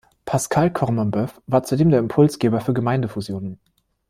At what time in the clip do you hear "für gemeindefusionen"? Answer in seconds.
2.59-3.59